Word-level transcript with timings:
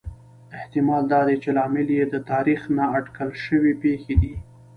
احتمال 0.57 1.03
دا 1.11 1.21
دی 1.27 1.35
چې 1.43 1.49
لامل 1.57 1.87
یې 1.97 2.05
د 2.13 2.15
تاریخ 2.31 2.61
نا 2.77 2.85
اټکل 2.97 3.29
شوې 3.45 3.73
پېښې 3.83 4.15
دي 4.21 4.33